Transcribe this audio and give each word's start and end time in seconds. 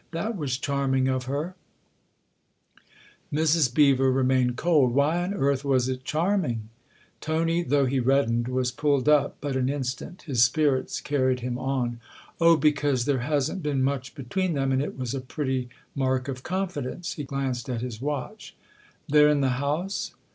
"That 0.19 0.35
was 0.35 0.57
charming 0.57 1.07
of 1.07 1.25
her 1.25 1.53
I" 2.81 3.35
Mrs. 3.37 3.71
Beever 3.71 4.11
remained 4.11 4.55
cold." 4.55 4.95
Why 4.95 5.21
on 5.23 5.35
earth 5.35 5.63
was 5.63 5.87
it 5.87 6.03
charming?" 6.03 6.69
Tony, 7.21 7.61
though 7.61 7.85
he 7.85 7.99
reddened, 7.99 8.47
was 8.47 8.71
pulled 8.71 9.07
up 9.07 9.37
but 9.39 9.55
an 9.55 9.69
instant 9.69 10.23
his 10.23 10.43
spirits 10.43 11.01
carried 11.01 11.41
him 11.41 11.59
on." 11.59 11.99
Oh, 12.41 12.57
because 12.57 13.05
there 13.05 13.19
hasn't 13.19 13.61
been 13.61 13.83
much 13.83 14.15
between 14.15 14.53
them, 14.53 14.71
and 14.71 14.81
it 14.81 14.97
was 14.97 15.13
a 15.13 15.21
pretty 15.21 15.69
mark 15.93 16.27
of 16.27 16.41
confidence." 16.41 17.13
He 17.13 17.23
glanced 17.23 17.69
at 17.69 17.81
his 17.81 18.01
watch." 18.01 18.55
They're 19.07 19.29
in 19.29 19.41
the 19.41 19.49
house 19.61 20.13